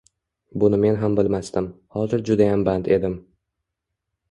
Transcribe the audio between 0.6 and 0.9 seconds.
Buni